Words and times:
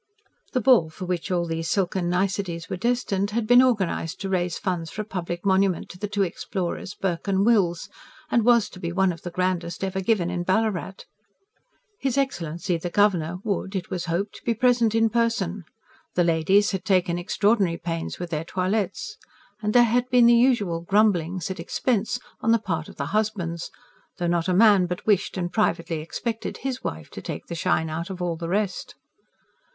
The 0.53 0.61
ball 0.61 0.89
for 0.89 1.05
which 1.05 1.29
all 1.29 1.45
these 1.45 1.69
silken 1.69 2.09
niceties 2.09 2.67
were 2.71 2.75
destined 2.75 3.29
had 3.29 3.45
been 3.45 3.61
organised 3.61 4.19
to 4.21 4.29
raise 4.29 4.57
funds 4.57 4.89
for 4.89 5.03
a 5.03 5.05
public 5.05 5.45
monument 5.45 5.89
to 5.89 5.99
the 5.99 6.07
two 6.07 6.23
explorers, 6.23 6.95
Burke 6.95 7.27
and 7.27 7.45
Wills, 7.45 7.87
and 8.31 8.43
was 8.43 8.67
to 8.71 8.79
be 8.79 8.91
one 8.91 9.11
of 9.13 9.21
the 9.21 9.29
grandest 9.29 9.83
ever 9.83 10.01
given 10.01 10.31
in 10.31 10.41
Ballarat. 10.41 11.05
His 11.99 12.17
Excellency 12.17 12.77
the 12.79 12.89
Governor 12.89 13.37
would, 13.43 13.75
it 13.75 13.91
was 13.91 14.05
hoped, 14.05 14.43
be 14.43 14.55
present 14.55 14.95
in 14.95 15.11
person; 15.11 15.65
the 16.15 16.23
ladies 16.23 16.71
had 16.71 16.83
taken 16.83 17.19
extraordinary 17.19 17.77
pains 17.77 18.17
with 18.17 18.31
their 18.31 18.43
toilettes, 18.43 19.17
and 19.61 19.71
there 19.71 19.83
had 19.83 20.09
been 20.09 20.25
the 20.25 20.33
usual 20.33 20.81
grumblings 20.81 21.51
at 21.51 21.59
expense 21.59 22.17
on 22.39 22.51
the 22.51 22.57
part 22.57 22.89
of 22.89 22.95
the 22.95 23.05
husbands 23.13 23.69
though 24.17 24.25
not 24.25 24.47
a 24.47 24.53
man 24.55 24.87
but 24.87 25.05
wished 25.05 25.37
and 25.37 25.53
privately 25.53 25.99
expected 25.99 26.57
HIS 26.57 26.83
wife 26.83 27.11
"to 27.11 27.21
take 27.21 27.45
the 27.45 27.53
shine 27.53 27.87
out 27.91 28.09
of 28.09 28.19
all 28.19 28.35
the 28.35 28.49
rest." 28.49 28.95